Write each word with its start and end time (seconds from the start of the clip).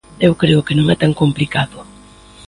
Eu 0.27 0.33
creo 0.41 0.65
que 0.65 0.77
non 0.77 0.87
é 0.93 0.97
tan 1.03 1.13
complicado. 1.21 1.77